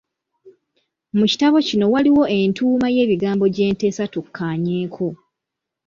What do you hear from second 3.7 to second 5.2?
nteesa tukkaanyeeko.